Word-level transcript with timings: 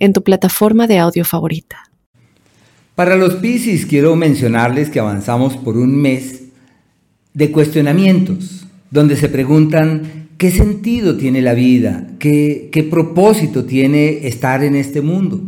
en 0.00 0.12
tu 0.12 0.24
plataforma 0.24 0.88
de 0.88 0.98
audio 0.98 1.24
favorita. 1.24 1.90
Para 2.96 3.16
los 3.16 3.36
Piscis 3.36 3.86
quiero 3.86 4.16
mencionarles 4.16 4.90
que 4.90 4.98
avanzamos 4.98 5.56
por 5.56 5.76
un 5.78 5.96
mes 5.96 6.42
de 7.32 7.52
cuestionamientos, 7.52 8.66
donde 8.90 9.16
se 9.16 9.28
preguntan 9.28 10.28
qué 10.36 10.50
sentido 10.50 11.16
tiene 11.16 11.42
la 11.42 11.54
vida, 11.54 12.08
qué, 12.18 12.68
qué 12.72 12.82
propósito 12.82 13.64
tiene 13.64 14.26
estar 14.26 14.64
en 14.64 14.74
este 14.74 15.00
mundo. 15.00 15.40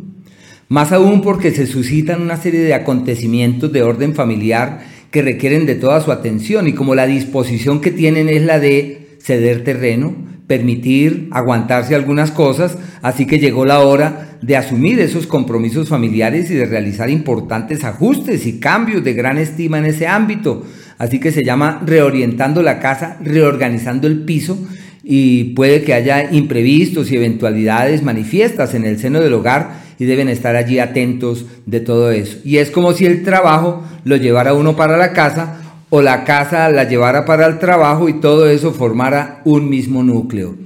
Más 0.68 0.92
aún 0.92 1.20
porque 1.20 1.50
se 1.50 1.66
suscitan 1.66 2.22
una 2.22 2.36
serie 2.36 2.60
de 2.60 2.74
acontecimientos 2.74 3.72
de 3.72 3.82
orden 3.82 4.14
familiar 4.14 4.80
que 5.10 5.20
requieren 5.20 5.66
de 5.66 5.74
toda 5.74 6.00
su 6.00 6.10
atención 6.12 6.66
y 6.66 6.72
como 6.72 6.94
la 6.94 7.06
disposición 7.06 7.80
que 7.80 7.90
tienen 7.90 8.28
es 8.30 8.42
la 8.42 8.58
de 8.58 9.16
ceder 9.20 9.64
terreno, 9.64 10.14
permitir 10.52 11.28
aguantarse 11.30 11.94
algunas 11.94 12.30
cosas, 12.30 12.76
así 13.00 13.24
que 13.24 13.38
llegó 13.38 13.64
la 13.64 13.80
hora 13.80 14.36
de 14.42 14.54
asumir 14.54 15.00
esos 15.00 15.26
compromisos 15.26 15.88
familiares 15.88 16.50
y 16.50 16.54
de 16.54 16.66
realizar 16.66 17.08
importantes 17.08 17.84
ajustes 17.84 18.44
y 18.44 18.60
cambios 18.60 19.02
de 19.02 19.14
gran 19.14 19.38
estima 19.38 19.78
en 19.78 19.86
ese 19.86 20.06
ámbito. 20.06 20.66
Así 20.98 21.20
que 21.20 21.32
se 21.32 21.42
llama 21.42 21.80
reorientando 21.86 22.62
la 22.62 22.80
casa, 22.80 23.16
reorganizando 23.24 24.06
el 24.06 24.24
piso 24.24 24.58
y 25.02 25.54
puede 25.54 25.84
que 25.84 25.94
haya 25.94 26.30
imprevistos 26.30 27.10
y 27.10 27.16
eventualidades 27.16 28.02
manifiestas 28.02 28.74
en 28.74 28.84
el 28.84 28.98
seno 28.98 29.20
del 29.20 29.32
hogar 29.32 29.80
y 29.98 30.04
deben 30.04 30.28
estar 30.28 30.54
allí 30.54 30.80
atentos 30.80 31.46
de 31.64 31.80
todo 31.80 32.10
eso. 32.10 32.36
Y 32.44 32.58
es 32.58 32.70
como 32.70 32.92
si 32.92 33.06
el 33.06 33.22
trabajo 33.22 33.84
lo 34.04 34.16
llevara 34.16 34.52
uno 34.52 34.76
para 34.76 34.98
la 34.98 35.14
casa 35.14 35.61
o 35.94 36.00
la 36.00 36.24
casa 36.24 36.70
la 36.70 36.84
llevara 36.84 37.26
para 37.26 37.46
el 37.46 37.58
trabajo 37.58 38.08
y 38.08 38.14
todo 38.14 38.48
eso 38.48 38.72
formara 38.72 39.42
un 39.44 39.68
mismo 39.68 40.02
núcleo. 40.02 40.56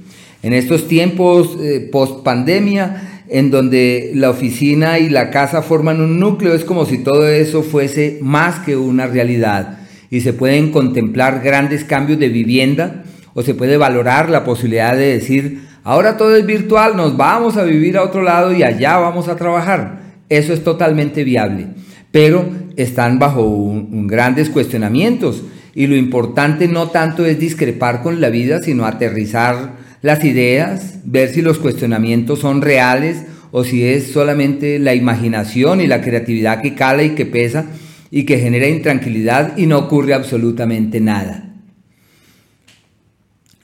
En 0.41 0.53
estos 0.53 0.87
tiempos 0.87 1.57
eh, 1.59 1.89
post 1.91 2.23
pandemia 2.23 3.23
en 3.27 3.51
donde 3.51 4.13
la 4.15 4.29
oficina 4.29 4.99
y 4.99 5.09
la 5.09 5.29
casa 5.29 5.61
forman 5.61 5.99
un 5.99 6.17
núcleo, 6.17 6.53
es 6.53 6.63
como 6.63 6.85
si 6.85 6.99
todo 6.99 7.27
eso 7.27 7.61
fuese 7.61 8.19
más 8.21 8.59
que 8.59 8.77
una 8.77 9.05
realidad 9.05 9.79
y 10.09 10.21
se 10.21 10.31
pueden 10.31 10.71
contemplar 10.71 11.41
grandes 11.43 11.83
cambios 11.83 12.19
de 12.19 12.29
vivienda 12.29 13.03
o 13.33 13.41
se 13.41 13.53
puede 13.53 13.75
valorar 13.75 14.29
la 14.29 14.45
posibilidad 14.45 14.95
de 14.95 15.11
decir, 15.11 15.67
ahora 15.83 16.15
todo 16.15 16.37
es 16.37 16.45
virtual, 16.45 16.95
nos 16.95 17.17
vamos 17.17 17.57
a 17.57 17.65
vivir 17.65 17.97
a 17.97 18.03
otro 18.03 18.21
lado 18.21 18.53
y 18.53 18.63
allá 18.63 18.95
vamos 18.97 19.27
a 19.27 19.35
trabajar. 19.35 20.03
Eso 20.29 20.53
es 20.53 20.63
totalmente 20.63 21.25
viable, 21.25 21.67
pero 22.11 22.45
están 22.77 23.19
bajo 23.19 23.85
grandes 23.91 24.49
cuestionamientos 24.49 25.43
y 25.75 25.87
lo 25.87 25.95
importante 25.95 26.67
no 26.67 26.87
tanto 26.89 27.25
es 27.25 27.39
discrepar 27.39 28.01
con 28.01 28.21
la 28.21 28.29
vida, 28.29 28.61
sino 28.61 28.85
aterrizar 28.85 29.73
las 30.01 30.23
ideas, 30.23 30.99
ver 31.03 31.29
si 31.29 31.41
los 31.41 31.57
cuestionamientos 31.57 32.39
son 32.39 32.61
reales 32.61 33.25
o 33.51 33.63
si 33.63 33.83
es 33.83 34.11
solamente 34.11 34.79
la 34.79 34.95
imaginación 34.95 35.81
y 35.81 35.87
la 35.87 36.01
creatividad 36.01 36.61
que 36.61 36.75
cala 36.75 37.03
y 37.03 37.11
que 37.11 37.25
pesa 37.25 37.65
y 38.11 38.23
que 38.23 38.39
genera 38.39 38.67
intranquilidad 38.67 39.57
y 39.57 39.65
no 39.65 39.79
ocurre 39.79 40.13
absolutamente 40.13 40.99
nada. 40.99 41.43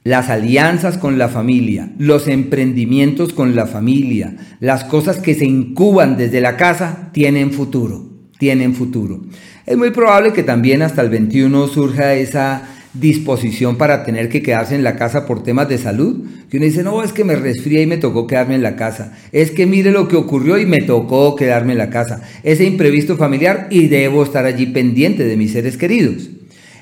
Las 0.04 0.30
alianzas 0.30 0.98
con 0.98 1.18
la 1.18 1.30
familia, 1.30 1.94
los 1.98 2.28
emprendimientos 2.28 3.32
con 3.32 3.56
la 3.56 3.68
familia, 3.68 4.36
las 4.60 4.84
cosas 4.84 5.20
que 5.20 5.34
se 5.34 5.46
incuban 5.46 6.18
desde 6.18 6.42
la 6.42 6.58
casa 6.58 7.10
tienen 7.14 7.52
futuro, 7.52 8.13
tienen 8.44 8.76
futuro. 8.76 9.22
Es 9.66 9.78
muy 9.78 9.92
probable 9.92 10.34
que 10.34 10.44
también 10.44 10.82
hasta 10.82 11.02
el 11.02 11.10
21 11.10 11.66
surja 11.70 12.14
esa 12.14 12.64
disposición 12.94 13.78
para 13.78 14.04
tener 14.04 14.28
que 14.28 14.42
quedarse 14.42 14.76
en 14.76 14.84
la 14.84 14.98
casa 14.98 15.26
por 15.26 15.44
temas 15.44 15.70
de 15.70 15.78
salud. 15.78 16.26
Que 16.50 16.58
uno 16.58 16.66
dice, 16.66 16.84
no, 16.84 17.02
es 17.04 17.14
que 17.14 17.24
me 17.24 17.38
resfría 17.38 17.82
y 17.82 17.86
me 17.86 17.96
tocó 17.96 18.28
quedarme 18.28 18.56
en 18.56 18.62
la 18.62 18.76
casa. 18.76 19.14
Es 19.32 19.52
que 19.52 19.66
mire 19.66 19.92
lo 19.92 20.10
que 20.10 20.18
ocurrió 20.18 20.58
y 20.58 20.66
me 20.66 20.82
tocó 20.82 21.38
quedarme 21.38 21.72
en 21.72 21.78
la 21.78 21.90
casa. 21.90 22.22
Ese 22.44 22.66
imprevisto 22.66 23.16
familiar 23.16 23.68
y 23.70 23.88
debo 23.88 24.24
estar 24.24 24.46
allí 24.46 24.66
pendiente 24.66 25.24
de 25.24 25.38
mis 25.38 25.54
seres 25.54 25.78
queridos. 25.78 26.30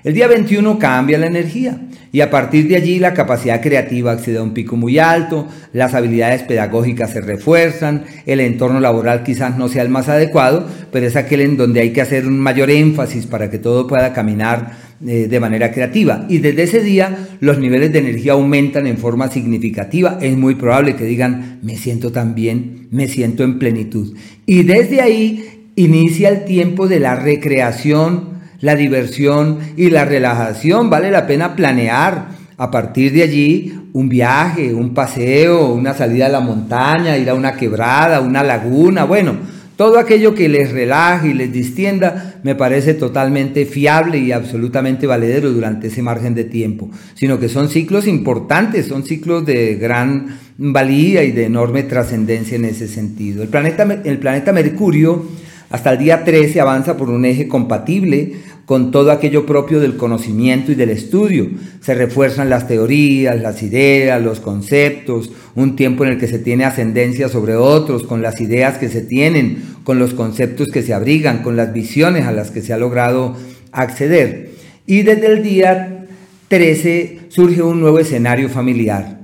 El 0.03 0.15
día 0.15 0.27
21 0.27 0.79
cambia 0.79 1.19
la 1.19 1.27
energía 1.27 1.79
y 2.11 2.21
a 2.21 2.29
partir 2.29 2.67
de 2.67 2.75
allí 2.75 2.99
la 2.99 3.13
capacidad 3.13 3.61
creativa 3.61 4.11
accede 4.11 4.37
a 4.37 4.43
un 4.43 4.53
pico 4.53 4.75
muy 4.75 4.99
alto, 4.99 5.47
las 5.71 5.93
habilidades 5.93 6.43
pedagógicas 6.43 7.11
se 7.11 7.21
refuerzan, 7.21 8.03
el 8.25 8.41
entorno 8.41 8.79
laboral 8.79 9.23
quizás 9.23 9.57
no 9.57 9.69
sea 9.69 9.83
el 9.83 9.89
más 9.89 10.09
adecuado, 10.09 10.67
pero 10.91 11.07
es 11.07 11.15
aquel 11.15 11.41
en 11.41 11.57
donde 11.57 11.79
hay 11.79 11.93
que 11.93 12.01
hacer 12.01 12.27
un 12.27 12.39
mayor 12.39 12.69
énfasis 12.69 13.27
para 13.27 13.49
que 13.49 13.59
todo 13.59 13.87
pueda 13.87 14.11
caminar 14.13 14.71
eh, 15.07 15.27
de 15.27 15.39
manera 15.39 15.71
creativa. 15.71 16.25
Y 16.29 16.39
desde 16.39 16.63
ese 16.63 16.83
día 16.83 17.29
los 17.39 17.57
niveles 17.59 17.93
de 17.93 17.99
energía 17.99 18.33
aumentan 18.33 18.87
en 18.87 18.97
forma 18.97 19.29
significativa. 19.29 20.19
Es 20.21 20.37
muy 20.37 20.55
probable 20.55 20.95
que 20.95 21.05
digan, 21.05 21.59
me 21.63 21.77
siento 21.77 22.11
tan 22.11 22.35
bien, 22.35 22.87
me 22.91 23.07
siento 23.07 23.43
en 23.43 23.57
plenitud. 23.57 24.15
Y 24.45 24.63
desde 24.63 25.01
ahí 25.01 25.69
inicia 25.75 26.29
el 26.29 26.45
tiempo 26.45 26.87
de 26.87 26.99
la 26.99 27.15
recreación 27.15 28.30
la 28.61 28.75
diversión 28.75 29.59
y 29.75 29.89
la 29.89 30.05
relajación. 30.05 30.89
Vale 30.89 31.11
la 31.11 31.27
pena 31.27 31.55
planear 31.55 32.29
a 32.57 32.71
partir 32.71 33.11
de 33.11 33.23
allí 33.23 33.73
un 33.93 34.07
viaje, 34.07 34.73
un 34.73 34.93
paseo, 34.93 35.73
una 35.73 35.93
salida 35.93 36.27
a 36.27 36.29
la 36.29 36.39
montaña, 36.39 37.17
ir 37.17 37.29
a 37.29 37.33
una 37.33 37.53
quebrada, 37.53 38.21
una 38.21 38.43
laguna, 38.43 39.03
bueno, 39.03 39.35
todo 39.75 39.97
aquello 39.97 40.35
que 40.35 40.47
les 40.47 40.71
relaje 40.71 41.29
y 41.29 41.33
les 41.33 41.51
distienda 41.51 42.35
me 42.43 42.53
parece 42.53 42.93
totalmente 42.93 43.65
fiable 43.65 44.19
y 44.19 44.31
absolutamente 44.31 45.07
valedero 45.07 45.49
durante 45.49 45.87
ese 45.87 46.03
margen 46.03 46.35
de 46.35 46.43
tiempo, 46.43 46.91
sino 47.15 47.39
que 47.39 47.49
son 47.49 47.67
ciclos 47.67 48.05
importantes, 48.05 48.85
son 48.85 49.03
ciclos 49.03 49.43
de 49.43 49.75
gran 49.75 50.37
valía 50.59 51.23
y 51.23 51.31
de 51.31 51.45
enorme 51.45 51.81
trascendencia 51.81 52.57
en 52.57 52.65
ese 52.65 52.87
sentido. 52.87 53.41
El 53.41 53.49
planeta, 53.49 54.01
el 54.03 54.19
planeta 54.19 54.53
Mercurio 54.53 55.25
hasta 55.71 55.91
el 55.91 55.99
día 55.99 56.23
13 56.23 56.59
avanza 56.59 56.97
por 56.97 57.09
un 57.09 57.23
eje 57.25 57.47
compatible 57.47 58.33
con 58.65 58.91
todo 58.91 59.11
aquello 59.11 59.45
propio 59.45 59.79
del 59.79 59.97
conocimiento 59.97 60.71
y 60.71 60.75
del 60.75 60.89
estudio. 60.89 61.49
Se 61.81 61.93
refuerzan 61.93 62.49
las 62.49 62.67
teorías, 62.67 63.41
las 63.41 63.63
ideas, 63.63 64.21
los 64.21 64.39
conceptos, 64.39 65.31
un 65.55 65.75
tiempo 65.75 66.03
en 66.03 66.11
el 66.11 66.19
que 66.19 66.27
se 66.27 66.39
tiene 66.39 66.65
ascendencia 66.65 67.29
sobre 67.29 67.55
otros, 67.55 68.03
con 68.03 68.21
las 68.21 68.41
ideas 68.41 68.77
que 68.77 68.89
se 68.89 69.01
tienen, 69.01 69.63
con 69.83 69.97
los 69.97 70.13
conceptos 70.13 70.69
que 70.69 70.83
se 70.83 70.93
abrigan, 70.93 71.41
con 71.41 71.55
las 71.55 71.73
visiones 71.73 72.25
a 72.25 72.31
las 72.31 72.51
que 72.51 72.61
se 72.61 72.73
ha 72.73 72.77
logrado 72.77 73.35
acceder. 73.71 74.51
Y 74.85 75.03
desde 75.03 75.27
el 75.27 75.41
día 75.41 76.05
13 76.49 77.19
surge 77.29 77.61
un 77.61 77.79
nuevo 77.79 77.99
escenario 77.99 78.49
familiar 78.49 79.20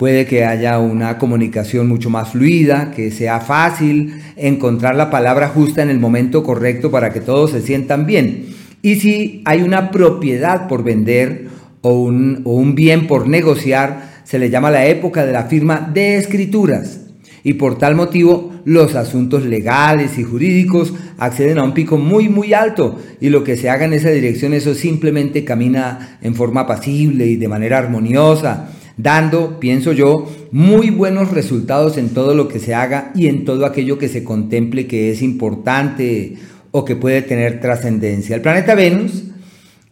puede 0.00 0.24
que 0.24 0.46
haya 0.46 0.78
una 0.78 1.18
comunicación 1.18 1.86
mucho 1.86 2.08
más 2.08 2.30
fluida, 2.30 2.90
que 2.90 3.10
sea 3.10 3.38
fácil 3.38 4.14
encontrar 4.34 4.94
la 4.94 5.10
palabra 5.10 5.48
justa 5.48 5.82
en 5.82 5.90
el 5.90 5.98
momento 5.98 6.42
correcto 6.42 6.90
para 6.90 7.12
que 7.12 7.20
todos 7.20 7.50
se 7.50 7.60
sientan 7.60 8.06
bien. 8.06 8.46
Y 8.80 8.94
si 8.94 9.42
hay 9.44 9.60
una 9.60 9.90
propiedad 9.90 10.68
por 10.68 10.84
vender 10.84 11.48
o 11.82 12.00
un, 12.00 12.74
bien 12.74 13.06
por 13.08 13.28
negociar, 13.28 14.22
se 14.24 14.38
le 14.38 14.48
llama 14.48 14.70
la 14.70 14.86
época 14.86 15.26
de 15.26 15.34
la 15.34 15.44
firma 15.44 15.90
de 15.92 16.16
escrituras. 16.16 17.02
Y 17.44 17.54
por 17.54 17.76
tal 17.76 17.94
motivo 17.94 18.54
los 18.64 18.94
asuntos 18.94 19.44
legales 19.44 20.16
y 20.16 20.22
jurídicos 20.22 20.94
acceden 21.18 21.58
a 21.58 21.64
un 21.64 21.74
pico 21.74 21.98
muy 21.98 22.30
muy 22.30 22.54
alto 22.54 22.98
y 23.20 23.28
lo 23.28 23.44
que 23.44 23.58
se 23.58 23.68
haga 23.68 23.84
en 23.84 23.92
esa 23.92 24.10
dirección 24.10 24.54
eso 24.54 24.74
simplemente 24.74 25.44
camina 25.44 26.18
en 26.22 26.34
forma 26.34 26.66
pasible 26.66 27.26
y 27.26 27.36
de 27.36 27.48
manera 27.48 27.78
armoniosa 27.78 28.70
dando, 29.02 29.60
pienso 29.60 29.92
yo, 29.92 30.30
muy 30.50 30.90
buenos 30.90 31.30
resultados 31.30 31.96
en 31.98 32.10
todo 32.10 32.34
lo 32.34 32.48
que 32.48 32.58
se 32.58 32.74
haga 32.74 33.12
y 33.14 33.28
en 33.28 33.44
todo 33.44 33.66
aquello 33.66 33.98
que 33.98 34.08
se 34.08 34.24
contemple 34.24 34.86
que 34.86 35.10
es 35.10 35.22
importante 35.22 36.36
o 36.70 36.84
que 36.84 36.96
puede 36.96 37.22
tener 37.22 37.60
trascendencia. 37.60 38.36
El 38.36 38.42
planeta 38.42 38.74
Venus 38.74 39.24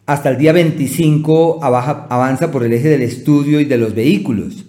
hasta 0.05 0.29
el 0.29 0.37
día 0.37 0.53
25 0.53 1.63
avanza 1.63 2.51
por 2.51 2.63
el 2.63 2.73
eje 2.73 2.89
del 2.89 3.03
estudio 3.03 3.59
y 3.59 3.65
de 3.65 3.77
los 3.77 3.93
vehículos. 3.93 4.65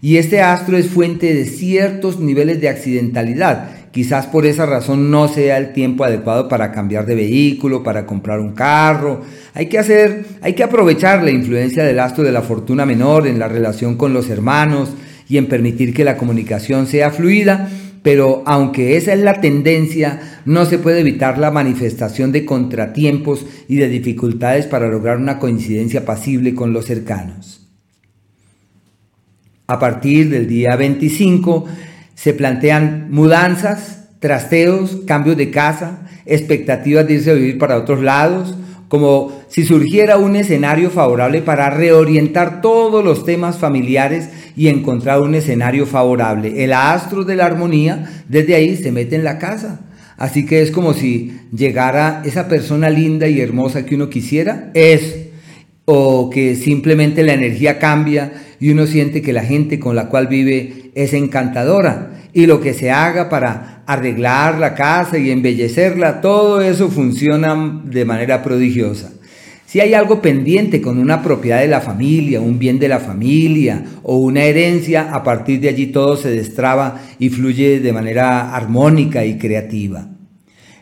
Y 0.00 0.18
este 0.18 0.40
astro 0.40 0.76
es 0.76 0.88
fuente 0.88 1.34
de 1.34 1.44
ciertos 1.46 2.20
niveles 2.20 2.60
de 2.60 2.68
accidentalidad 2.68 3.70
Quizás 3.96 4.26
por 4.26 4.44
esa 4.44 4.66
razón 4.66 5.10
no 5.10 5.26
sea 5.26 5.56
el 5.56 5.72
tiempo 5.72 6.04
adecuado 6.04 6.48
para 6.48 6.70
cambiar 6.70 7.06
de 7.06 7.14
vehículo, 7.14 7.82
para 7.82 8.04
comprar 8.04 8.40
un 8.40 8.52
carro. 8.52 9.22
Hay 9.54 9.70
que 9.70 9.78
hacer, 9.78 10.26
hay 10.42 10.52
que 10.52 10.62
aprovechar 10.62 11.24
la 11.24 11.30
influencia 11.30 11.82
del 11.82 11.98
astro 11.98 12.22
de 12.22 12.30
la 12.30 12.42
fortuna 12.42 12.84
menor 12.84 13.26
en 13.26 13.38
la 13.38 13.48
relación 13.48 13.96
con 13.96 14.12
los 14.12 14.28
hermanos 14.28 14.90
y 15.30 15.38
en 15.38 15.46
permitir 15.46 15.94
que 15.94 16.04
la 16.04 16.18
comunicación 16.18 16.86
sea 16.86 17.10
fluida 17.10 17.70
pero 18.02 18.42
aunque 18.44 18.98
esa 18.98 19.14
es 19.14 19.20
la 19.20 19.40
tendencia, 19.40 20.42
no 20.44 20.66
se 20.66 20.78
puede 20.78 21.00
evitar 21.00 21.38
la 21.38 21.50
manifestación 21.50 22.32
de 22.32 22.44
contratiempos 22.44 23.46
y 23.66 23.76
de 23.76 23.88
dificultades 23.88 24.66
para 24.66 24.88
lograr 24.88 25.16
una 25.16 25.38
coincidencia 25.38 26.04
pasible 26.04 26.54
con 26.54 26.74
los 26.74 26.84
cercanos. 26.84 27.66
A 29.66 29.78
partir 29.78 30.28
del 30.28 30.46
día 30.46 30.76
25 30.76 31.64
se 32.16 32.32
plantean 32.32 33.08
mudanzas, 33.10 34.08
trasteos, 34.18 35.02
cambios 35.06 35.36
de 35.36 35.50
casa, 35.50 36.08
expectativas 36.24 37.06
de 37.06 37.14
irse 37.14 37.30
a 37.30 37.34
vivir 37.34 37.58
para 37.58 37.76
otros 37.76 38.02
lados, 38.02 38.56
como 38.88 39.32
si 39.48 39.64
surgiera 39.64 40.16
un 40.16 40.34
escenario 40.34 40.90
favorable 40.90 41.42
para 41.42 41.70
reorientar 41.70 42.62
todos 42.62 43.04
los 43.04 43.24
temas 43.24 43.58
familiares 43.58 44.30
y 44.56 44.68
encontrar 44.68 45.20
un 45.20 45.34
escenario 45.34 45.86
favorable. 45.86 46.64
El 46.64 46.72
astro 46.72 47.24
de 47.24 47.36
la 47.36 47.46
armonía 47.46 48.24
desde 48.28 48.54
ahí 48.54 48.76
se 48.76 48.92
mete 48.92 49.16
en 49.16 49.24
la 49.24 49.38
casa. 49.38 49.80
Así 50.16 50.46
que 50.46 50.62
es 50.62 50.70
como 50.70 50.94
si 50.94 51.38
llegara 51.52 52.22
esa 52.24 52.48
persona 52.48 52.88
linda 52.88 53.28
y 53.28 53.40
hermosa 53.40 53.84
que 53.84 53.94
uno 53.94 54.08
quisiera, 54.08 54.70
es, 54.72 55.26
o 55.84 56.30
que 56.30 56.56
simplemente 56.56 57.22
la 57.22 57.34
energía 57.34 57.78
cambia 57.78 58.32
y 58.58 58.70
uno 58.70 58.86
siente 58.86 59.20
que 59.20 59.34
la 59.34 59.44
gente 59.44 59.78
con 59.78 59.94
la 59.94 60.08
cual 60.08 60.26
vive 60.26 60.85
es 60.96 61.12
encantadora 61.12 62.10
y 62.32 62.46
lo 62.46 62.60
que 62.60 62.72
se 62.74 62.90
haga 62.90 63.28
para 63.28 63.82
arreglar 63.86 64.58
la 64.58 64.74
casa 64.74 65.18
y 65.18 65.30
embellecerla, 65.30 66.20
todo 66.22 66.62
eso 66.62 66.88
funciona 66.88 67.82
de 67.84 68.04
manera 68.04 68.42
prodigiosa. 68.42 69.12
Si 69.66 69.78
hay 69.80 69.92
algo 69.92 70.22
pendiente 70.22 70.80
con 70.80 70.98
una 70.98 71.22
propiedad 71.22 71.60
de 71.60 71.68
la 71.68 71.82
familia, 71.82 72.40
un 72.40 72.58
bien 72.58 72.78
de 72.78 72.88
la 72.88 72.98
familia 72.98 73.84
o 74.02 74.16
una 74.16 74.44
herencia, 74.44 75.14
a 75.14 75.22
partir 75.22 75.60
de 75.60 75.68
allí 75.68 75.88
todo 75.88 76.16
se 76.16 76.30
destraba 76.30 77.02
y 77.18 77.28
fluye 77.28 77.80
de 77.80 77.92
manera 77.92 78.54
armónica 78.54 79.24
y 79.24 79.36
creativa. 79.36 80.08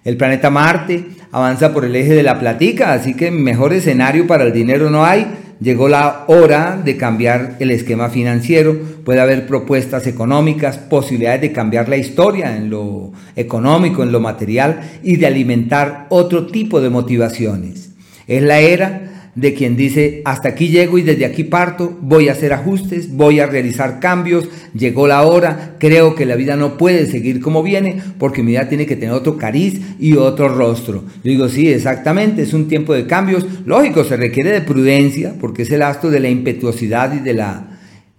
El 0.04 0.16
planeta 0.16 0.50
Marte 0.50 1.06
avanza 1.32 1.72
por 1.72 1.84
el 1.84 1.96
eje 1.96 2.14
de 2.14 2.22
la 2.22 2.38
platica, 2.38 2.92
así 2.92 3.14
que 3.14 3.32
mejor 3.32 3.72
escenario 3.72 4.28
para 4.28 4.44
el 4.44 4.52
dinero 4.52 4.90
no 4.90 5.04
hay 5.04 5.26
llegó 5.64 5.88
la 5.88 6.24
hora 6.28 6.80
de 6.84 6.96
cambiar 6.98 7.56
el 7.58 7.70
esquema 7.70 8.10
financiero, 8.10 8.78
puede 9.04 9.20
haber 9.20 9.46
propuestas 9.46 10.06
económicas, 10.06 10.76
posibilidades 10.76 11.40
de 11.40 11.52
cambiar 11.52 11.88
la 11.88 11.96
historia 11.96 12.56
en 12.56 12.68
lo 12.68 13.12
económico, 13.34 14.02
en 14.02 14.12
lo 14.12 14.20
material 14.20 14.82
y 15.02 15.16
de 15.16 15.26
alimentar 15.26 16.06
otro 16.10 16.46
tipo 16.46 16.82
de 16.82 16.90
motivaciones. 16.90 17.90
Es 18.26 18.42
la 18.42 18.60
era 18.60 19.03
de 19.34 19.54
quien 19.54 19.76
dice, 19.76 20.22
hasta 20.24 20.50
aquí 20.50 20.68
llego 20.68 20.98
y 20.98 21.02
desde 21.02 21.24
aquí 21.24 21.44
parto, 21.44 21.98
voy 22.00 22.28
a 22.28 22.32
hacer 22.32 22.52
ajustes, 22.52 23.12
voy 23.12 23.40
a 23.40 23.46
realizar 23.46 24.00
cambios, 24.00 24.48
llegó 24.74 25.08
la 25.08 25.22
hora, 25.22 25.76
creo 25.78 26.14
que 26.14 26.26
la 26.26 26.36
vida 26.36 26.56
no 26.56 26.76
puede 26.76 27.06
seguir 27.06 27.40
como 27.40 27.62
viene 27.62 28.00
porque 28.18 28.42
mi 28.42 28.52
vida 28.52 28.68
tiene 28.68 28.86
que 28.86 28.96
tener 28.96 29.14
otro 29.14 29.36
cariz 29.36 29.80
y 29.98 30.14
otro 30.14 30.48
rostro. 30.48 31.04
Yo 31.22 31.30
digo, 31.30 31.48
sí, 31.48 31.68
exactamente, 31.68 32.42
es 32.42 32.54
un 32.54 32.68
tiempo 32.68 32.94
de 32.94 33.06
cambios. 33.06 33.46
Lógico, 33.66 34.04
se 34.04 34.16
requiere 34.16 34.50
de 34.50 34.60
prudencia 34.60 35.34
porque 35.40 35.62
es 35.62 35.70
el 35.70 35.82
acto 35.82 36.10
de 36.10 36.20
la 36.20 36.28
impetuosidad 36.28 37.12
y 37.14 37.20
de 37.20 37.34
la 37.34 37.74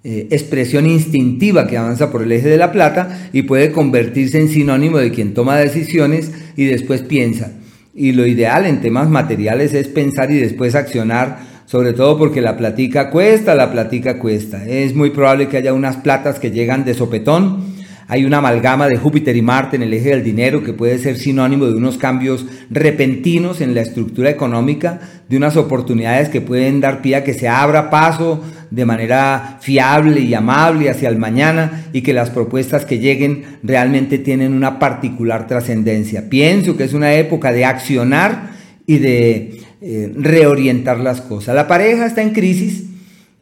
eh, 0.07 0.27
expresión 0.29 0.85
instintiva 0.85 1.65
que 1.65 1.77
avanza 1.77 2.11
por 2.11 2.21
el 2.21 2.31
eje 2.31 2.47
de 2.47 2.57
la 2.57 2.71
plata 2.71 3.29
y 3.33 3.41
puede 3.41 3.71
convertirse 3.71 4.39
en 4.39 4.49
sinónimo 4.49 4.99
de 4.99 5.09
quien 5.09 5.33
toma 5.33 5.57
decisiones 5.57 6.31
y 6.55 6.65
después 6.65 7.01
piensa. 7.01 7.53
Y 7.95 8.11
lo 8.11 8.27
ideal 8.27 8.65
en 8.65 8.81
temas 8.81 9.09
materiales 9.09 9.73
es 9.73 9.87
pensar 9.87 10.29
y 10.29 10.37
después 10.37 10.75
accionar, 10.75 11.39
sobre 11.65 11.93
todo 11.93 12.17
porque 12.17 12.41
la 12.41 12.57
platica 12.57 13.09
cuesta, 13.09 13.55
la 13.55 13.71
platica 13.71 14.19
cuesta. 14.19 14.65
Es 14.65 14.93
muy 14.93 15.11
probable 15.11 15.47
que 15.47 15.55
haya 15.55 15.73
unas 15.73 15.95
platas 15.95 16.37
que 16.37 16.51
llegan 16.51 16.83
de 16.83 16.93
sopetón 16.93 17.74
hay 18.07 18.23
una 18.23 18.37
amalgama 18.37 18.87
de 18.87 18.97
Júpiter 18.97 19.35
y 19.35 19.41
Marte 19.41 19.77
en 19.77 19.81
el 19.81 19.93
eje 19.93 20.09
del 20.09 20.23
dinero 20.23 20.63
que 20.63 20.73
puede 20.73 20.99
ser 20.99 21.17
sinónimo 21.17 21.65
de 21.65 21.73
unos 21.73 21.97
cambios 21.97 22.45
repentinos 22.69 23.61
en 23.61 23.73
la 23.73 23.81
estructura 23.81 24.29
económica, 24.29 24.99
de 25.27 25.37
unas 25.37 25.57
oportunidades 25.57 26.29
que 26.29 26.41
pueden 26.41 26.81
dar 26.81 27.01
pie 27.01 27.15
a 27.15 27.23
que 27.23 27.33
se 27.33 27.47
abra 27.47 27.89
paso 27.89 28.43
de 28.69 28.85
manera 28.85 29.57
fiable 29.59 30.21
y 30.21 30.33
amable 30.35 30.89
hacia 30.89 31.09
el 31.09 31.17
mañana 31.17 31.85
y 31.93 32.01
que 32.01 32.13
las 32.13 32.29
propuestas 32.29 32.85
que 32.85 32.99
lleguen 32.99 33.43
realmente 33.63 34.19
tienen 34.19 34.53
una 34.53 34.77
particular 34.77 35.47
trascendencia. 35.47 36.29
Pienso 36.29 36.77
que 36.77 36.83
es 36.83 36.93
una 36.93 37.13
época 37.13 37.51
de 37.51 37.65
accionar 37.65 38.51
y 38.85 38.99
de 38.99 39.61
eh, 39.81 40.11
reorientar 40.15 40.99
las 40.99 41.21
cosas. 41.21 41.55
La 41.55 41.67
pareja 41.67 42.05
está 42.05 42.21
en 42.21 42.31
crisis 42.31 42.83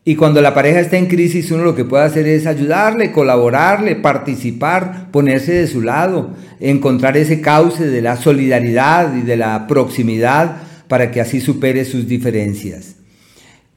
y 0.06 0.16
cuando 0.16 0.42
la 0.42 0.54
pareja 0.54 0.82
está 0.82 0.98
en 0.98 1.06
crisis, 1.06 1.50
uno 1.52 1.64
lo 1.64 1.76
que 1.76 1.86
puede 1.86 2.04
hacer 2.04 2.28
es 2.28 2.46
ayudarle, 2.46 3.14
colaborarle, 3.14 3.96
participar, 3.96 5.08
ponerse 5.12 5.54
de 5.54 5.68
su 5.68 5.82
lado, 5.82 6.32
encontrar 6.60 7.16
ese 7.16 7.40
cauce 7.40 7.88
de 7.88 8.02
la 8.02 8.18
solidaridad 8.18 9.16
y 9.16 9.22
de 9.22 9.38
la 9.38 9.66
proximidad 9.66 10.58
para 10.90 11.10
que 11.10 11.22
así 11.22 11.40
supere 11.40 11.86
sus 11.86 12.06
diferencias. 12.06 12.96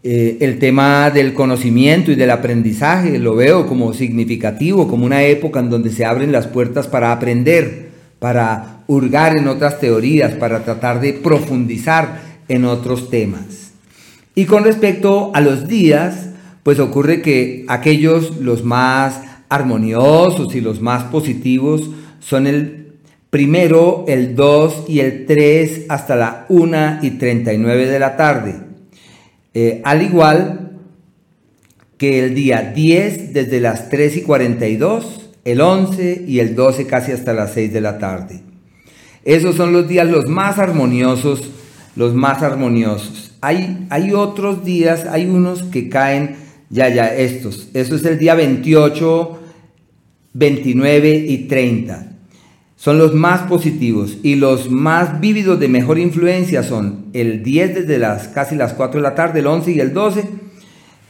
Eh, 0.03 0.39
el 0.41 0.59
tema 0.59 1.11
del 1.11 1.33
conocimiento 1.33 2.11
y 2.11 2.17
del 2.17 2.31
aprendizaje 2.31 3.21
lo 3.21 3.37
veo 3.37 3.69
como 3.69 3.93
significativo, 3.93 4.89
como 4.89 5.07
una 5.07 5.23
época 5.23 5.61
en 5.61 5.71
donde 5.71 5.91
se 5.91 6.05
abren 6.05 6.33
las 6.33 6.49
puertas 6.49 6.89
para 6.89 7.13
aprender, 7.13 7.91
para 8.19 8.81
hurgar 8.89 9.37
en 9.37 9.47
otras 9.47 9.79
teorías, 9.79 10.33
para 10.35 10.65
tratar 10.65 11.01
de 11.01 11.13
profundizar 11.13 12.21
en 12.49 12.65
otros 12.65 13.11
temas. 13.11 13.66
Y 14.39 14.45
con 14.45 14.65
respecto 14.65 15.31
a 15.35 15.41
los 15.41 15.67
días, 15.67 16.29
pues 16.63 16.79
ocurre 16.79 17.23
que 17.23 17.65
aquellos 17.69 18.37
los 18.37 18.65
más 18.65 19.23
armoniosos 19.49 20.55
y 20.55 20.61
los 20.61 20.83
más 20.83 21.05
positivos 21.05 21.89
son 22.21 22.47
el 22.47 22.99
primero, 23.31 24.05
el 24.07 24.37
2 24.37 24.85
y 24.89 25.01
el 25.01 25.25
3 25.25 25.87
hasta 25.89 26.17
la 26.17 26.45
1 26.51 26.99
y 27.01 27.13
39 27.13 27.87
de 27.87 27.99
la 27.99 28.19
tarde. 28.19 28.57
Eh, 29.55 29.81
al 29.87 30.03
igual 30.03 30.81
que 31.97 32.23
el 32.23 32.35
día 32.35 32.73
10 32.75 33.33
desde 33.33 33.59
las 33.59 33.89
3 33.89 34.19
y 34.19 34.21
42, 34.21 35.31
el 35.47 35.63
11 35.63 36.25
y 36.29 36.41
el 36.41 36.55
12 36.55 36.87
casi 36.87 37.13
hasta 37.13 37.33
las 37.33 37.55
6 37.55 37.73
de 37.73 37.81
la 37.81 37.99
tarde. 37.99 38.43
Esos 39.25 39.57
son 39.57 39.73
los 39.73 39.89
días 39.89 40.07
los 40.07 40.29
más 40.29 40.59
armoniosos, 40.59 41.41
los 41.95 42.13
más 42.13 42.43
armoniosos. 42.43 43.26
Hay, 43.41 44.13
otros 44.15 44.65
días, 44.65 45.07
hay 45.11 45.27
unos 45.27 45.63
que 45.65 45.89
caen, 45.89 46.37
ya, 46.71 46.89
ya, 46.89 47.15
estos. 47.15 47.69
Eso 47.75 47.97
es 47.97 48.05
el 48.05 48.19
día 48.19 48.35
28, 48.35 49.39
29 50.33 51.25
y 51.29 51.39
30. 51.47 52.13
Son 52.77 52.99
los 52.99 53.15
más 53.15 53.43
positivos 53.43 54.19
y 54.23 54.35
los 54.35 54.71
más 54.71 55.21
vívidos 55.21 55.59
de 55.59 55.69
mejor 55.69 55.99
influencia 55.99 56.63
son 56.63 57.07
el 57.15 57.43
10 57.43 57.75
desde 57.75 57.99
las 57.99 58.29
casi 58.29 58.55
las 58.55 58.75
4 58.75 59.01
de 59.01 59.03
la 59.03 59.15
tarde, 59.15 59.41
el 59.41 59.47
11 59.47 59.73
y 59.73 59.81
el 59.81 59.95
12 59.95 60.25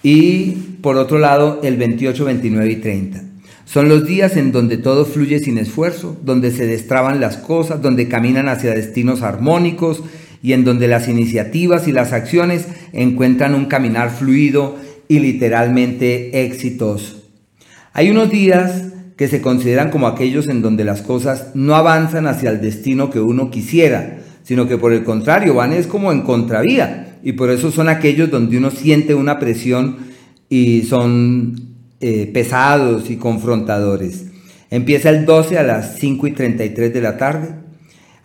y 0.03 0.51
por 0.81 0.97
otro 0.97 1.19
lado 1.19 1.61
el 1.65 1.77
28, 1.77 2.25
29 2.25 2.71
y 2.71 2.77
30. 2.77 3.23
Son 3.65 3.89
los 3.89 4.07
días 4.07 4.37
en 4.37 4.53
donde 4.53 4.77
todo 4.77 5.05
fluye 5.05 5.41
sin 5.41 5.59
esfuerzo, 5.59 6.17
donde 6.23 6.53
se 6.53 6.67
destraban 6.67 7.21
las 7.21 7.37
cosas, 7.37 7.83
donde 7.83 8.07
caminan 8.07 8.49
hacia 8.49 8.73
destinos 8.73 9.23
armónicos, 9.23 10.05
y 10.47 10.53
en 10.53 10.63
donde 10.63 10.87
las 10.87 11.09
iniciativas 11.09 11.89
y 11.89 11.93
las 11.93 12.13
acciones 12.13 12.69
encuentran 12.93 13.57
un 13.57 13.65
caminar 13.65 14.11
fluido 14.11 14.77
y 15.09 15.19
literalmente 15.19 16.45
exitoso. 16.45 17.21
Hay 17.93 18.11
unos 18.11 18.31
días 18.31 18.85
que 19.17 19.27
se 19.27 19.41
consideran 19.41 19.91
como 19.91 20.07
aquellos 20.07 20.47
en 20.47 20.63
donde 20.63 20.85
las 20.85 21.03
cosas 21.03 21.49
no 21.55 21.75
avanzan 21.75 22.29
hacia 22.29 22.51
el 22.51 22.61
destino 22.61 23.11
que 23.11 23.19
uno 23.19 23.51
quisiera, 23.51 24.19
sino 24.45 24.69
que 24.69 24.79
por 24.79 24.93
el 24.93 25.03
contrario 25.03 25.53
van 25.53 25.73
es 25.73 25.89
como 25.89 26.13
en 26.13 26.23
contravía 26.23 27.19
y 27.25 27.33
por 27.33 27.51
eso 27.51 27.73
son 27.73 27.89
aquellos 27.89 28.31
donde 28.31 28.57
uno 28.57 28.71
siente 28.71 29.17
una 29.17 29.41
presión 29.41 29.97
y 30.49 30.83
son 30.83 31.61
eh, 32.01 32.31
pesados 32.33 33.11
y 33.11 33.17
confrontadores. 33.17 34.27
Empieza 34.71 35.11
el 35.11 35.27
12 35.27 35.59
a 35.59 35.65
las 35.65 35.97
5 35.99 36.25
y 36.29 36.31
33 36.31 36.95
de 36.95 37.01
la 37.01 37.17
tarde, 37.17 37.66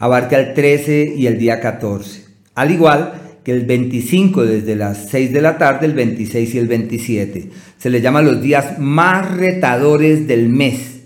abarca 0.01 0.39
el 0.39 0.55
13 0.55 1.13
y 1.15 1.27
el 1.27 1.37
día 1.37 1.61
14. 1.61 2.25
Al 2.55 2.71
igual 2.71 3.13
que 3.45 3.51
el 3.51 3.65
25 3.65 4.43
desde 4.45 4.75
las 4.75 5.09
6 5.11 5.31
de 5.31 5.41
la 5.41 5.59
tarde, 5.59 5.85
el 5.85 5.93
26 5.93 6.55
y 6.55 6.57
el 6.57 6.67
27. 6.67 7.49
Se 7.77 7.89
le 7.91 8.01
llama 8.01 8.23
los 8.23 8.41
días 8.41 8.79
más 8.79 9.37
retadores 9.37 10.27
del 10.27 10.49
mes. 10.49 11.01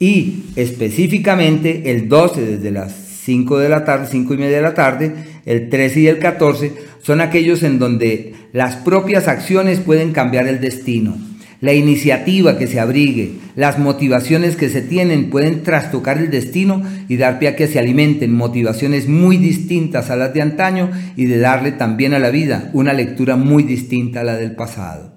Y 0.00 0.46
específicamente 0.56 1.92
el 1.92 2.08
12 2.08 2.44
desde 2.44 2.72
las 2.72 2.92
5 2.92 3.58
de 3.58 3.68
la 3.68 3.84
tarde, 3.84 4.08
5 4.10 4.34
y 4.34 4.36
media 4.36 4.56
de 4.56 4.62
la 4.62 4.74
tarde, 4.74 5.14
el 5.46 5.70
13 5.70 6.00
y 6.00 6.06
el 6.08 6.18
14 6.18 6.72
son 7.02 7.20
aquellos 7.20 7.62
en 7.62 7.78
donde 7.78 8.34
las 8.52 8.74
propias 8.76 9.28
acciones 9.28 9.78
pueden 9.78 10.10
cambiar 10.10 10.48
el 10.48 10.60
destino 10.60 11.16
la 11.64 11.72
iniciativa 11.72 12.58
que 12.58 12.66
se 12.66 12.78
abrigue, 12.78 13.36
las 13.56 13.78
motivaciones 13.78 14.54
que 14.54 14.68
se 14.68 14.82
tienen 14.82 15.30
pueden 15.30 15.62
trastocar 15.62 16.18
el 16.18 16.30
destino 16.30 16.82
y 17.08 17.16
dar 17.16 17.38
pie 17.38 17.48
a 17.48 17.56
que 17.56 17.68
se 17.68 17.78
alimenten 17.78 18.34
motivaciones 18.34 19.08
muy 19.08 19.38
distintas 19.38 20.10
a 20.10 20.16
las 20.16 20.34
de 20.34 20.42
antaño 20.42 20.90
y 21.16 21.24
de 21.24 21.38
darle 21.38 21.72
también 21.72 22.12
a 22.12 22.18
la 22.18 22.28
vida 22.28 22.68
una 22.74 22.92
lectura 22.92 23.36
muy 23.36 23.62
distinta 23.62 24.20
a 24.20 24.24
la 24.24 24.36
del 24.36 24.54
pasado. 24.54 25.14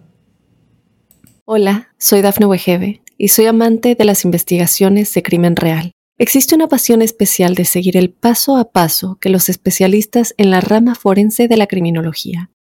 Hola, 1.43 1.89
soy 1.97 2.21
Dafne 2.21 2.45
Wegebe 2.45 3.01
y 3.17 3.27
soy 3.27 3.47
amante 3.47 3.95
de 3.95 4.05
las 4.05 4.23
investigaciones 4.23 5.13
de 5.13 5.23
crimen 5.23 5.57
real. 5.57 5.91
Existe 6.17 6.55
una 6.55 6.69
pasión 6.69 7.01
especial 7.01 7.55
de 7.55 7.65
seguir 7.65 7.97
el 7.97 8.09
paso 8.09 8.55
a 8.55 8.71
paso 8.71 9.17
que 9.19 9.27
los 9.27 9.49
especialistas 9.49 10.33
en 10.37 10.51
la 10.51 10.61
rama 10.61 10.95
forense 10.95 11.49
de 11.49 11.57
la 11.57 11.67
criminología 11.67 12.51